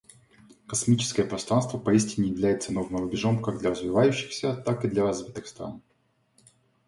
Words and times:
Космическое 0.65 1.27
пространство 1.27 1.77
поистине 1.77 2.29
является 2.29 2.73
новым 2.73 2.95
рубежом 3.01 3.39
как 3.39 3.59
для 3.59 3.69
развивающихся, 3.69 4.55
так 4.55 4.83
и 4.83 4.87
для 4.87 5.03
развитых 5.03 5.45
стран. 5.45 5.83